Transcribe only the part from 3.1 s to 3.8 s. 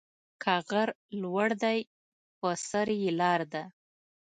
لار ده.